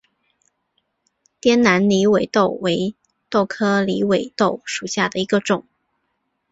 [1.39, 2.95] 滇南狸尾豆为
[3.29, 5.67] 豆科狸尾豆属下的一个种。